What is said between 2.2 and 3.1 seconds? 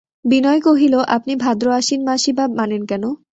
বা মানেন কেন?